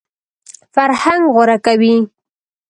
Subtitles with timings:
[0.73, 1.95] فرهنګ غوره کوي.